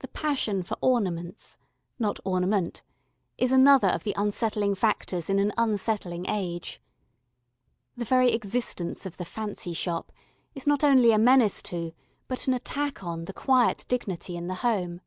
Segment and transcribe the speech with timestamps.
[0.00, 1.56] The passion for ornaments
[1.98, 2.82] not ornament
[3.38, 6.82] is another of the unsettling factors in an unsettling age.
[7.96, 10.12] The very existence of the "fancy shop"
[10.54, 11.94] is not only a menace to,
[12.26, 15.00] but an attack on the quiet dignity in the home.